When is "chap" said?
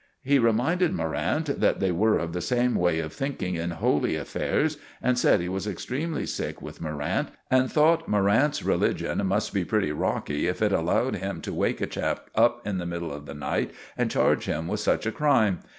11.85-12.31